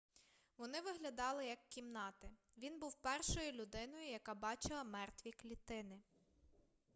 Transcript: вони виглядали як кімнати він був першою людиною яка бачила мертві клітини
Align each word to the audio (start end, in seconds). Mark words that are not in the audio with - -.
вони 0.57 0.81
виглядали 0.81 1.45
як 1.45 1.59
кімнати 1.69 2.29
він 2.57 2.79
був 2.79 2.95
першою 3.01 3.51
людиною 3.51 4.07
яка 4.07 4.33
бачила 4.33 4.83
мертві 4.83 5.31
клітини 5.31 5.99